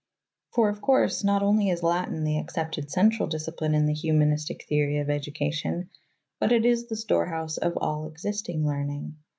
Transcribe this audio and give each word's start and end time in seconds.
"For, 0.55 0.67
of 0.67 0.81
course, 0.81 1.23
not 1.23 1.43
only 1.43 1.69
is 1.69 1.83
Latin 1.83 2.23
the 2.23 2.39
accepted 2.39 2.89
central 2.89 3.29
discipline 3.29 3.75
in 3.75 3.85
the 3.85 3.93
Humanistic 3.93 4.65
theory 4.67 4.97
of 4.97 5.11
education, 5.11 5.91
but 6.39 6.51
it 6.51 6.65
is 6.65 6.87
the 6.87 6.95
store 6.95 7.27
house 7.27 7.57
of 7.59 7.77
all 7.77 8.07
existing 8.07 8.65
learning. 8.65 9.17